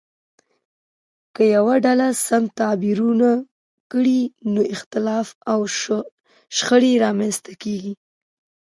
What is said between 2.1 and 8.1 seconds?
سم تعبیر ونه کړي نو اختلاف او شخړه رامنځته کیږي.